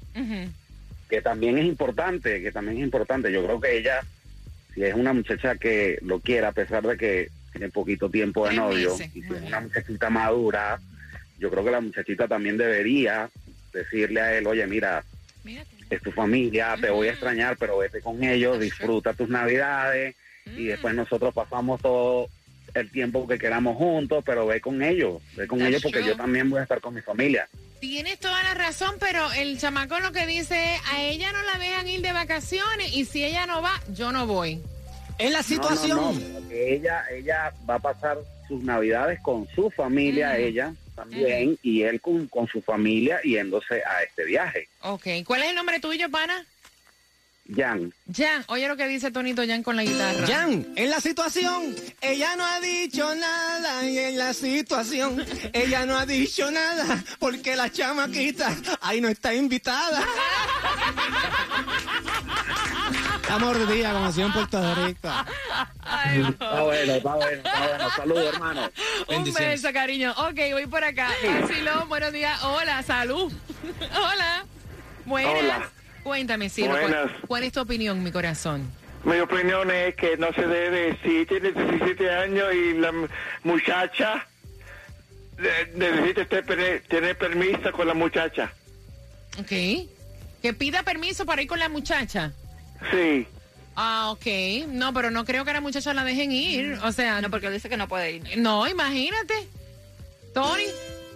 Que 1.10 1.20
también 1.20 1.58
es 1.58 1.64
importante, 1.66 2.40
que 2.40 2.52
también 2.52 2.78
es 2.78 2.84
importante. 2.84 3.30
Yo 3.32 3.44
creo 3.44 3.60
que 3.60 3.76
ella, 3.76 4.00
si 4.74 4.84
es 4.84 4.94
una 4.94 5.12
muchacha 5.12 5.56
que 5.56 5.98
lo 6.02 6.20
quiera, 6.20 6.48
a 6.48 6.52
pesar 6.52 6.86
de 6.86 6.96
que 6.96 7.28
tiene 7.52 7.68
poquito 7.70 8.08
tiempo 8.08 8.46
de 8.48 8.54
novio, 8.54 8.96
meses. 8.96 9.14
y 9.16 9.22
si 9.22 9.34
es 9.34 9.42
una 9.42 9.60
muchachita 9.60 10.10
madura, 10.10 10.78
yo 11.38 11.50
creo 11.50 11.64
que 11.64 11.70
la 11.70 11.80
muchachita 11.80 12.28
también 12.28 12.56
debería 12.56 13.28
decirle 13.72 14.20
a 14.20 14.36
él, 14.38 14.46
oye, 14.46 14.66
mira, 14.66 15.02
Mírate. 15.44 15.68
es 15.90 16.02
tu 16.02 16.12
familia, 16.12 16.76
te 16.80 16.90
voy 16.90 17.08
a 17.08 17.12
extrañar, 17.12 17.56
pero 17.58 17.78
vete 17.78 18.00
con 18.00 18.22
ellos, 18.22 18.60
disfruta 18.60 19.12
tus 19.14 19.28
navidades 19.28 20.14
y 20.46 20.64
después 20.66 20.94
nosotros 20.94 21.34
pasamos 21.34 21.80
todo 21.80 22.28
el 22.74 22.90
tiempo 22.90 23.26
que 23.26 23.38
queramos 23.38 23.76
juntos, 23.76 24.22
pero 24.26 24.46
ve 24.46 24.60
con 24.60 24.82
ellos, 24.82 25.22
ve 25.36 25.46
con 25.46 25.58
That's 25.58 25.70
ellos 25.70 25.82
porque 25.82 25.98
true. 26.00 26.10
yo 26.10 26.16
también 26.16 26.48
voy 26.50 26.60
a 26.60 26.62
estar 26.64 26.80
con 26.80 26.94
mi 26.94 27.00
familia. 27.00 27.48
Tienes 27.80 28.18
toda 28.18 28.42
la 28.42 28.54
razón, 28.54 28.96
pero 28.98 29.30
el 29.32 29.58
chamaco 29.58 30.00
lo 30.00 30.10
que 30.12 30.26
dice 30.26 30.74
es, 30.74 30.80
a 30.90 31.02
ella 31.02 31.30
no 31.32 31.42
la 31.42 31.58
dejan 31.58 31.88
ir 31.88 32.00
de 32.02 32.12
vacaciones 32.12 32.92
y 32.92 33.04
si 33.04 33.24
ella 33.24 33.46
no 33.46 33.62
va, 33.62 33.80
yo 33.92 34.10
no 34.10 34.26
voy. 34.26 34.60
Es 35.18 35.30
la 35.30 35.38
No, 35.38 35.44
situación. 35.44 35.96
no, 35.96 36.12
no, 36.12 36.38
porque 36.40 36.74
ella, 36.74 37.04
ella 37.10 37.52
va 37.68 37.76
a 37.76 37.78
pasar 37.78 38.18
sus 38.48 38.62
navidades 38.64 39.20
con 39.20 39.46
su 39.54 39.70
familia, 39.70 40.36
ella 40.38 40.74
también, 40.96 41.56
y 41.62 41.82
él 41.82 42.00
con, 42.00 42.26
con 42.26 42.48
su 42.48 42.60
familia 42.62 43.20
yéndose 43.22 43.76
a 43.84 44.02
este 44.02 44.24
viaje. 44.24 44.68
Ok, 44.82 45.06
¿cuál 45.24 45.42
es 45.42 45.50
el 45.50 45.54
nombre 45.54 45.78
tuyo, 45.78 46.10
pana? 46.10 46.44
Jan, 47.54 47.94
Jan, 48.14 48.44
oye 48.48 48.68
lo 48.68 48.76
que 48.76 48.86
dice 48.86 49.10
Tonito 49.10 49.42
Jan 49.46 49.62
con 49.62 49.74
la 49.76 49.82
guitarra. 49.82 50.26
Jan, 50.26 50.66
en 50.76 50.90
la 50.90 51.00
situación, 51.00 51.74
ella 52.02 52.36
no 52.36 52.44
ha 52.44 52.60
dicho 52.60 53.14
nada 53.14 53.88
y 53.88 53.98
en 53.98 54.18
la 54.18 54.34
situación, 54.34 55.24
ella 55.54 55.86
no 55.86 55.96
ha 55.96 56.04
dicho 56.04 56.50
nada 56.50 57.02
porque 57.18 57.56
la 57.56 57.72
chamaquita 57.72 58.54
ahí 58.82 59.00
no 59.00 59.08
está 59.08 59.32
invitada. 59.34 60.04
Amor 63.30 63.58
de 63.58 63.74
día, 63.74 63.92
como 63.92 64.12
si 64.12 64.22
en 64.22 64.32
Puerto 64.32 64.74
Rico. 64.74 65.08
está 65.08 66.62
bueno, 66.62 66.92
está 66.94 67.14
bueno, 67.14 67.42
está 67.44 67.66
bueno. 67.66 67.90
Saludos, 67.96 68.34
hermano. 68.34 68.70
Un 69.08 69.32
beso, 69.32 69.72
cariño. 69.72 70.12
Ok, 70.12 70.38
voy 70.52 70.66
por 70.66 70.84
acá. 70.84 71.10
Vacilón, 71.40 71.88
buenos 71.88 72.12
días. 72.12 72.42
Hola, 72.42 72.82
salud. 72.82 73.32
Hola. 73.94 74.46
Buenas. 75.04 75.32
Hola. 75.42 75.77
Cuéntame, 76.02 76.48
cielo, 76.48 76.70
¿cuál, 76.72 76.82
Buenas. 76.82 77.10
cuál 77.26 77.42
es 77.44 77.52
tu 77.52 77.60
opinión, 77.60 78.02
mi 78.02 78.10
corazón? 78.12 78.70
Mi 79.04 79.18
opinión 79.20 79.70
es 79.70 79.94
que 79.94 80.16
no 80.16 80.32
se 80.32 80.46
debe, 80.46 80.98
si 81.02 81.24
tiene 81.26 81.52
17 81.52 82.10
años 82.10 82.46
y 82.54 82.74
la 82.74 82.92
muchacha 83.44 84.26
necesita 85.74 86.22
este 86.22 86.42
tener 86.88 87.16
permiso 87.18 87.70
con 87.72 87.86
la 87.86 87.94
muchacha. 87.94 88.52
Ok. 89.38 89.48
Que 90.42 90.54
pida 90.56 90.82
permiso 90.82 91.24
para 91.26 91.42
ir 91.42 91.48
con 91.48 91.58
la 91.58 91.68
muchacha. 91.68 92.32
Sí. 92.90 93.26
Ah, 93.76 94.10
ok. 94.10 94.66
No, 94.68 94.92
pero 94.92 95.10
no 95.10 95.24
creo 95.24 95.44
que 95.44 95.50
a 95.50 95.54
la 95.54 95.60
muchacha 95.60 95.94
la 95.94 96.02
dejen 96.04 96.32
ir. 96.32 96.78
O 96.82 96.90
sea, 96.92 97.20
No, 97.20 97.30
porque 97.30 97.46
él 97.46 97.52
dice 97.52 97.68
que 97.68 97.76
no 97.76 97.86
puede 97.88 98.12
ir. 98.12 98.38
no, 98.38 98.66
imagínate. 98.66 99.34
Tony. 100.34 100.64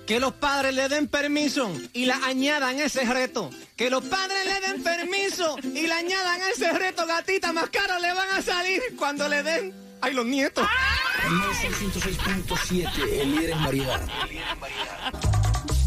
Que 0.06 0.18
los 0.18 0.32
padres 0.32 0.74
le 0.74 0.88
den 0.88 1.08
permiso 1.08 1.72
y 1.92 2.06
la 2.06 2.16
añadan 2.24 2.78
ese 2.80 3.04
reto. 3.04 3.50
Que 3.76 3.88
los 3.88 4.04
padres 4.04 4.44
le 4.44 4.60
den 4.60 4.82
permiso 4.82 5.56
y 5.62 5.86
la 5.86 5.96
añadan 5.96 6.40
ese 6.52 6.72
reto, 6.72 7.06
gatita, 7.06 7.52
más 7.52 7.70
caro 7.70 7.98
le 8.00 8.12
van 8.12 8.30
a 8.30 8.42
salir 8.42 8.82
cuando 8.96 9.28
le 9.28 9.42
den. 9.42 9.74
¡Ay, 10.00 10.14
los 10.14 10.26
nietos! 10.26 10.66
Sol 11.60 11.74
106.7, 11.92 13.20
el 13.20 13.30
líder 13.36 13.50
en 13.50 13.62
variedad. 13.62 14.00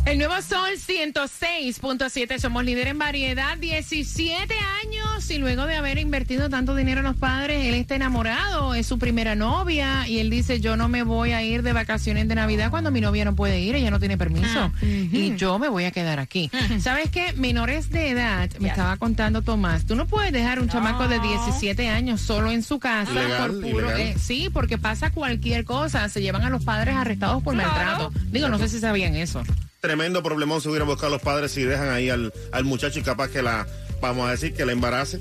El 0.06 0.18
nuevo 0.20 0.42
Sol 0.42 0.72
106.7, 0.78 2.40
somos 2.40 2.64
líder 2.64 2.88
en 2.88 2.98
variedad, 2.98 3.58
17 3.58 4.54
años 4.84 5.05
si 5.20 5.38
luego 5.38 5.66
de 5.66 5.76
haber 5.76 5.98
invertido 5.98 6.50
tanto 6.50 6.76
dinero 6.76 7.00
en 7.00 7.06
los 7.06 7.16
padres, 7.16 7.66
él 7.66 7.74
está 7.76 7.96
enamorado, 7.96 8.74
es 8.76 8.86
su 8.86 9.00
primera 9.00 9.36
novia 9.36 10.08
y 10.08 10.20
él 10.20 10.30
dice, 10.30 10.60
yo 10.60 10.76
no 10.78 10.88
me 10.88 11.04
voy 11.04 11.32
a 11.32 11.42
ir 11.44 11.62
de 11.64 11.74
vacaciones 11.74 12.28
de 12.28 12.36
Navidad 12.36 12.70
cuando 12.70 12.92
mi 12.92 13.02
novia 13.02 13.26
no 13.26 13.36
puede 13.36 13.60
ir, 13.60 13.76
ella 13.76 13.92
no 13.92 14.00
tiene 14.00 14.18
permiso 14.18 14.46
Ah, 14.58 14.72
y 14.82 15.36
yo 15.36 15.58
me 15.60 15.70
voy 15.70 15.86
a 15.86 15.92
quedar 15.92 16.20
aquí. 16.20 16.50
¿Sabes 16.80 17.10
qué? 17.10 17.34
Menores 17.34 17.90
de 17.90 18.10
edad, 18.10 18.50
me 18.60 18.70
estaba 18.70 18.98
contando 18.98 19.42
Tomás, 19.42 19.86
tú 19.86 19.96
no 19.96 20.06
puedes 20.06 20.32
dejar 20.32 20.60
un 20.60 20.70
chamaco 20.70 21.08
de 21.08 21.20
17 21.20 21.88
años 21.90 22.22
solo 22.22 22.52
en 22.52 22.64
su 22.64 22.80
casa 22.80 23.12
Ilegal, 23.12 23.52
por 23.52 23.72
puro... 23.72 23.92
eh, 23.98 24.16
sí, 24.20 24.50
porque 24.52 24.78
pasa 24.78 25.12
cualquier 25.12 25.66
cosa, 25.66 26.08
se 26.10 26.22
llevan 26.22 26.44
a 26.44 26.50
los 26.50 26.64
padres 26.64 26.96
arrestados 26.96 27.42
por 27.44 27.56
maltrato. 27.56 28.12
Digo, 28.32 28.48
no 28.50 28.58
sé 28.60 28.68
si 28.70 28.80
sabían 28.80 29.16
eso. 29.16 29.44
Tremendo 29.80 30.24
problemón 30.24 30.62
si 30.62 30.70
hubieran 30.70 30.88
buscado 30.88 31.08
a 31.08 31.12
los 31.18 31.22
padres 31.22 31.52
si 31.52 31.62
dejan 31.64 31.90
ahí 31.90 32.10
al, 32.10 32.34
al 32.52 32.64
muchacho 32.64 33.00
y 33.00 33.04
capaz 33.04 33.28
que 33.30 33.42
la, 33.44 33.68
vamos 34.06 34.28
a 34.28 34.32
decir, 34.32 34.54
que 34.54 34.66
la 34.66 34.72
embarace. 34.72 35.20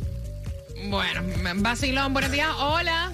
Bueno, 0.89 1.23
vacilón, 1.57 2.13
buenos 2.13 2.31
días, 2.31 2.51
hola. 2.59 3.13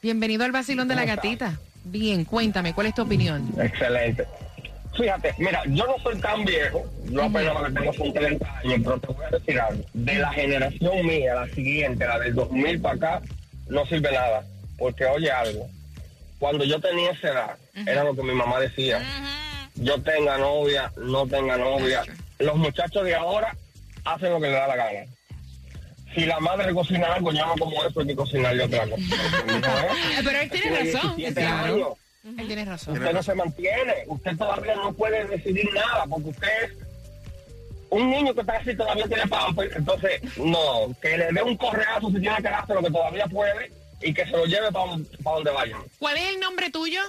Bienvenido 0.00 0.44
al 0.44 0.52
Vacilón 0.52 0.86
de 0.86 0.94
la. 0.94 1.04
Gatita. 1.06 1.58
Bien, 1.84 2.24
cuéntame, 2.24 2.72
¿cuál 2.72 2.86
es 2.88 2.94
tu 2.94 3.02
opinión? 3.02 3.50
Excelente. 3.60 4.24
Fíjate, 4.96 5.34
mira, 5.38 5.62
yo 5.66 5.86
no 5.86 5.94
soy 6.02 6.20
tan 6.20 6.44
viejo, 6.44 6.84
yo 7.10 7.22
apenas 7.24 7.54
lo 7.54 7.64
que 7.66 7.72
tengo 7.72 7.92
son 7.94 8.12
30 8.12 8.58
años, 8.58 8.80
pero 8.84 8.98
te 9.00 9.06
voy 9.08 9.24
a 9.24 9.30
decir 9.30 9.58
algo. 9.60 9.82
De 9.94 10.14
la 10.18 10.32
generación 10.32 11.06
mía, 11.06 11.34
la 11.34 11.48
siguiente, 11.48 12.06
la 12.06 12.18
del 12.18 12.34
2000 12.34 12.80
para 12.80 12.94
acá, 12.94 13.20
no 13.68 13.86
sirve 13.86 14.12
nada. 14.12 14.44
Porque 14.76 15.04
oye 15.06 15.30
algo, 15.30 15.68
cuando 16.38 16.64
yo 16.64 16.80
tenía 16.80 17.10
esa 17.10 17.28
edad, 17.28 17.58
era 17.86 18.04
lo 18.04 18.14
que 18.14 18.22
mi 18.22 18.32
mamá 18.32 18.60
decía. 18.60 19.02
Yo 19.74 20.00
tenga 20.02 20.38
novia, 20.38 20.92
no 20.96 21.26
tenga 21.26 21.56
novia. 21.56 22.02
Los 22.38 22.56
muchachos 22.56 23.04
de 23.04 23.14
ahora 23.14 23.56
hacen 24.04 24.30
lo 24.30 24.40
que 24.40 24.48
les 24.48 24.56
da 24.56 24.68
la 24.68 24.76
gana. 24.76 25.06
Si 26.14 26.24
la 26.24 26.40
madre 26.40 26.72
cocina 26.72 27.14
algo, 27.14 27.32
yo 27.32 27.46
no 27.46 27.54
como 27.54 27.84
eso, 27.84 28.00
hay 28.00 28.06
que 28.06 28.16
cocinarle 28.16 28.64
otra 28.64 28.88
cosa. 28.88 29.02
Pero 30.24 30.40
él 30.40 30.50
tiene 30.50 30.92
razón. 30.92 31.16
17 31.16 31.44
años. 31.44 31.76
Claro. 31.76 31.96
Él 32.24 32.46
tiene 32.46 32.64
razón. 32.64 32.94
Usted 32.94 33.12
no 33.12 33.22
se 33.22 33.34
mantiene, 33.34 33.94
usted 34.06 34.36
todavía 34.36 34.74
no 34.76 34.92
puede 34.92 35.26
decidir 35.26 35.68
nada, 35.72 36.06
porque 36.08 36.30
usted 36.30 36.48
es 36.64 36.72
un 37.90 38.10
niño 38.10 38.34
que 38.34 38.40
está 38.40 38.56
así 38.56 38.76
todavía 38.76 39.06
tiene 39.06 39.26
pamper, 39.26 39.70
entonces 39.74 40.20
no, 40.36 40.94
que 41.00 41.16
le 41.16 41.32
dé 41.32 41.42
un 41.42 41.56
correazo 41.56 42.08
si 42.08 42.20
tiene 42.20 42.36
que 42.36 42.42
darse 42.42 42.74
lo 42.74 42.82
que 42.82 42.90
todavía 42.90 43.26
puede 43.26 43.70
y 44.00 44.14
que 44.14 44.24
se 44.24 44.32
lo 44.32 44.46
lleve 44.46 44.70
para 44.72 44.96
donde 45.24 45.50
vayan. 45.50 45.82
¿Cuál 45.98 46.16
es 46.16 46.28
el 46.34 46.40
nombre 46.40 46.70
tuyo? 46.70 47.00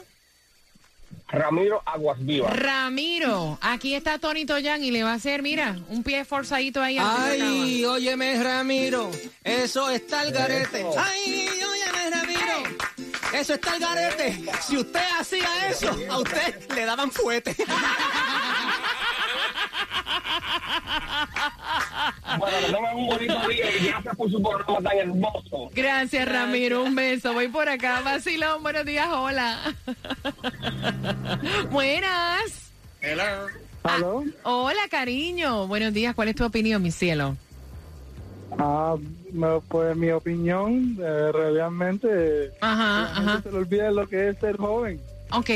Ramiro 1.28 1.82
Aguas 1.86 2.18
Vivas. 2.26 2.56
Ramiro. 2.56 3.58
Aquí 3.62 3.94
está 3.94 4.18
Tony 4.18 4.46
Toyan 4.46 4.84
y 4.84 4.90
le 4.90 5.04
va 5.04 5.12
a 5.12 5.16
hacer, 5.16 5.44
mira, 5.44 5.78
un 5.90 6.04
pie 6.04 6.26
forzadito 6.26 6.82
ahí. 6.82 6.98
Ay, 7.00 7.86
óyeme, 7.86 8.42
Ramiro, 8.44 9.12
eso 9.44 9.90
está 9.92 10.24
el 10.24 10.32
garete. 10.32 10.80
Eso. 10.80 10.96
Ay, 10.98 11.50
óyeme, 11.72 12.10
Ramiro, 12.10 12.64
eso 13.34 13.54
está 13.54 13.76
el 13.76 13.80
garete. 13.80 14.44
Si 14.68 14.78
usted 14.78 15.04
hacía 15.20 15.70
eso, 15.70 15.96
a 16.10 16.18
usted 16.20 16.74
le 16.74 16.86
daban 16.86 17.12
fuete. 17.12 17.56
Bueno, 22.38 22.58
que 22.60 22.74
tengan 22.74 22.96
un 22.96 23.08
bonito 23.08 23.48
día 23.48 23.78
y 23.78 23.86
gracias 23.88 24.16
por 24.16 24.32
su 24.32 24.42
programa 24.42 24.90
tan 24.90 24.98
hermoso. 24.98 25.70
Gracias, 25.74 26.28
Ramiro. 26.28 26.84
Un 26.84 26.96
beso. 26.96 27.34
Voy 27.34 27.48
por 27.48 27.68
acá. 27.70 28.02
Vacilón, 28.02 28.64
buenos 28.64 28.86
días. 28.86 29.08
Hola. 29.12 29.58
Buenas. 31.72 32.72
Hello. 33.02 33.24
¿Aló? 33.84 34.24
Hola, 34.44 34.82
cariño. 34.90 35.68
Buenos 35.68 35.94
días. 35.94 36.14
¿Cuál 36.16 36.30
es 36.30 36.36
tu 36.36 36.46
opinión, 36.46 36.82
mi 36.82 36.92
cielo? 36.92 37.36
Ah, 38.58 38.96
pues 39.70 39.96
mi 39.96 40.10
opinión, 40.12 40.98
eh, 41.00 41.32
realmente, 41.32 42.52
Ajá, 42.62 43.02
la 43.02 43.16
gente 43.16 43.30
ajá. 43.32 43.42
se 43.44 43.52
le 43.52 43.58
olvida 43.60 43.92
lo 43.92 44.08
que 44.08 44.30
es 44.30 44.40
ser 44.40 44.58
joven, 44.58 45.00
Ok. 45.32 45.50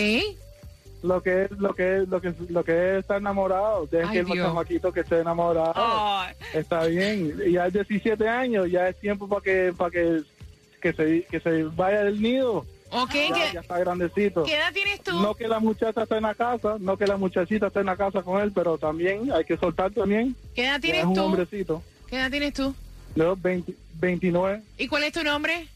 Lo 1.04 1.22
que 1.22 1.44
es, 1.44 1.52
lo 1.52 1.74
que 1.76 1.98
es, 1.98 2.08
lo 2.08 2.22
que, 2.22 2.34
lo 2.50 2.64
que 2.64 2.72
es 2.72 3.00
estar 3.02 3.18
enamorado. 3.20 3.86
Dejen 3.88 4.10
Ay, 4.10 4.24
que 4.26 4.32
el 4.34 4.40
chamaquito 4.40 4.92
que 4.92 5.02
esté 5.02 5.20
enamorado. 5.20 5.74
Ay. 5.76 6.34
Está 6.54 6.86
bien. 6.86 7.38
Ya 7.52 7.68
es 7.68 7.74
17 7.74 8.28
años, 8.28 8.70
ya 8.72 8.88
es 8.90 9.00
tiempo 9.00 9.28
para 9.28 9.42
que, 9.42 9.74
para 9.78 9.92
que, 9.92 10.22
que 10.82 10.94
se, 10.94 11.24
que 11.30 11.40
se 11.40 11.64
vaya 11.64 12.04
del 12.06 12.22
nido. 12.22 12.66
Ok, 12.96 13.12
Ya, 13.14 13.34
¿qué, 13.34 13.54
ya 13.56 13.60
está 13.62 13.80
grandecito. 13.80 14.44
qué 14.44 14.56
edad 14.56 14.72
tienes 14.72 15.02
tú? 15.02 15.20
No 15.20 15.34
que 15.34 15.48
la 15.48 15.60
muchacha 15.60 16.04
esté 16.04 16.16
en 16.18 16.24
la 16.24 16.36
casa, 16.36 16.76
no 16.80 16.96
que 16.96 17.08
la 17.08 17.18
muchachita 17.18 17.68
esté 17.68 17.80
en 17.80 17.88
la 17.88 17.98
casa 17.98 18.22
con 18.22 18.40
él, 18.42 18.52
pero 18.54 18.78
también 18.78 19.32
hay 19.32 19.44
que 19.46 19.58
soltar 19.58 19.92
también. 19.92 20.36
¿Qué 20.54 20.66
edad 20.66 20.80
tienes 20.80 21.02
es 21.02 21.08
un 21.08 21.16
tú? 21.16 21.24
hombrecito. 21.24 21.82
¿Qué 22.08 22.18
edad 22.18 22.30
tienes 22.30 22.54
tú? 22.54 22.76
Yo, 23.16 23.36
20 23.36 23.74
29, 24.00 24.62
¿Y 24.78 24.88
cuál 24.88 25.04
es 25.06 25.14
tu 25.14 25.24
nombre? 25.24 25.68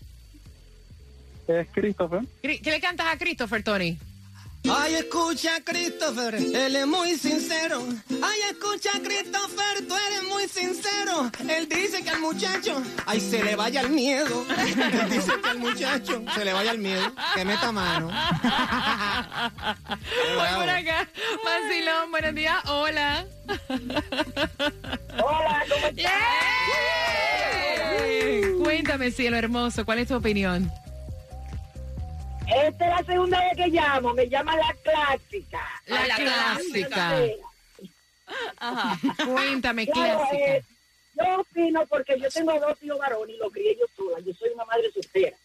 es 1.47 1.67
Christopher. 1.73 2.21
¿Qué 2.41 2.59
le 2.63 2.79
cantas 2.81 3.07
a 3.07 3.17
Christopher, 3.17 3.63
Tony? 3.63 3.97
Ay, 4.69 4.95
escucha, 4.95 5.51
Christopher, 5.63 6.36
él 6.36 6.75
es 6.75 6.88
muy 6.88 7.15
sincero. 7.15 7.84
Ay, 8.10 8.39
escucha, 8.51 8.91
Christopher, 9.03 9.88
tú 9.88 9.95
eres 9.95 10.23
muy 10.30 10.47
sincero. 10.47 11.32
Él 11.47 11.69
dice 11.69 12.03
que 12.03 12.10
al 12.10 12.19
muchacho, 12.19 12.82
ay, 13.06 13.19
se 13.21 13.43
le 13.43 13.56
vaya 13.56 13.82
el 13.82 13.89
miedo. 13.89 14.45
Él 14.58 15.10
dice 15.10 15.32
que 15.41 15.49
al 15.49 15.60
muchacho 15.60 16.23
se 16.34 16.45
le 16.45 16.53
vaya 16.53 16.71
el 16.71 16.80
miedo, 16.80 17.13
que 17.36 17.45
meta 17.45 17.71
mano. 17.71 18.08
Voy 20.36 20.47
por 20.56 20.69
acá. 20.69 21.08
Vacilón, 21.45 22.12
buenos 22.12 22.36
días. 22.36 22.58
Hola. 22.65 23.25
Hola, 25.23 25.65
¿cómo 25.69 25.88
estás? 25.88 26.12
Cuéntame, 28.63 29.12
cielo 29.12 29.38
hermoso, 29.38 29.86
¿cuál 29.86 29.99
es 29.99 30.08
tu 30.10 30.15
opinión? 30.15 30.69
Esta 32.47 32.86
es 32.86 32.91
la 32.91 33.03
segunda 33.05 33.39
vez 33.41 33.57
que 33.57 33.67
llamo. 33.67 34.13
Me 34.13 34.27
llama 34.29 34.55
la 34.55 34.75
clásica. 34.83 35.67
La, 35.88 36.15
clásica. 36.15 37.15
Cuéntame, 39.25 39.88
Claro, 39.88 40.19
clásica. 40.19 40.55
eh, 40.55 40.63
yo 41.15 41.39
opino 41.41 41.86
porque 41.88 42.19
yo 42.19 42.29
tengo 42.29 42.60
dos 42.60 42.77
hijos 42.83 42.99
varones 42.99 43.36
y 43.36 43.39
los 43.39 43.51
crié 43.51 43.75
yo 43.79 43.86
sola. 43.95 44.19
Yo 44.25 44.33
soy 44.33 44.49
una 44.53 44.65
madre 44.65 44.91
soltera. 44.91 45.36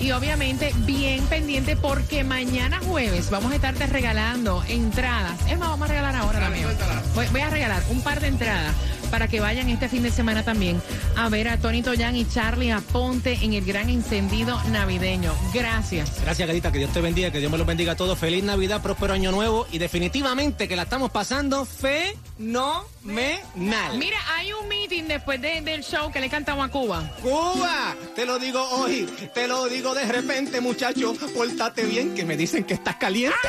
y 0.00 0.12
obviamente 0.12 0.72
bien 0.78 1.24
pendiente 1.26 1.76
porque 1.76 2.24
mañana 2.24 2.80
jueves 2.80 3.30
vamos 3.30 3.52
a 3.52 3.56
estarte 3.56 3.86
regalando 3.86 4.64
entradas. 4.68 5.38
Es 5.48 5.58
más, 5.58 5.68
vamos 5.70 5.88
a 5.88 5.92
regalar 5.92 6.16
ahora 6.16 6.40
también. 6.40 6.66
Voy, 7.14 7.26
voy 7.28 7.40
a 7.42 7.50
regalar 7.50 7.82
un 7.90 8.00
par 8.00 8.20
de 8.20 8.28
entradas 8.28 8.74
para 9.14 9.28
que 9.28 9.38
vayan 9.38 9.70
este 9.70 9.88
fin 9.88 10.02
de 10.02 10.10
semana 10.10 10.42
también 10.42 10.82
a 11.14 11.28
ver 11.28 11.46
a 11.46 11.56
Tony 11.56 11.82
Toyan 11.82 12.16
y 12.16 12.24
Charlie 12.28 12.72
Aponte 12.72 13.38
en 13.42 13.52
el 13.54 13.64
gran 13.64 13.88
encendido 13.88 14.60
navideño. 14.72 15.32
Gracias. 15.52 16.20
Gracias, 16.20 16.48
Gadita. 16.48 16.72
Que 16.72 16.78
Dios 16.78 16.92
te 16.92 17.00
bendiga, 17.00 17.30
que 17.30 17.38
Dios 17.38 17.52
me 17.52 17.56
los 17.56 17.64
bendiga 17.64 17.92
a 17.92 17.96
todos. 17.96 18.18
Feliz 18.18 18.42
Navidad, 18.42 18.82
próspero 18.82 19.12
año 19.14 19.30
nuevo 19.30 19.68
y 19.70 19.78
definitivamente 19.78 20.66
que 20.66 20.74
la 20.74 20.82
estamos 20.82 21.12
pasando 21.12 21.64
fenomenal. 21.64 22.82
Mira, 23.98 24.16
hay 24.36 24.52
un 24.52 24.66
meeting 24.66 25.04
después 25.04 25.40
de- 25.40 25.60
del 25.60 25.84
show 25.84 26.10
que 26.10 26.20
le 26.20 26.28
cantamos 26.28 26.66
a 26.66 26.68
Cuba. 26.72 27.08
Cuba, 27.22 27.94
te 28.16 28.26
lo 28.26 28.40
digo 28.40 28.60
hoy, 28.70 29.08
te 29.32 29.46
lo 29.46 29.66
digo 29.68 29.94
de 29.94 30.06
repente, 30.10 30.60
muchacho. 30.60 31.14
Pórtate 31.36 31.84
bien, 31.84 32.16
que 32.16 32.24
me 32.24 32.36
dicen 32.36 32.64
que 32.64 32.74
estás 32.74 32.96
caliente. 32.96 33.36
Tú 33.42 33.48